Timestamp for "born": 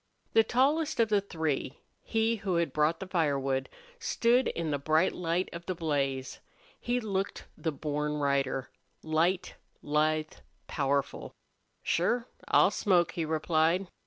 7.71-8.13